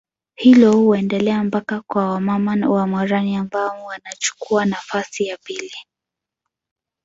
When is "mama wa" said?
2.21-2.87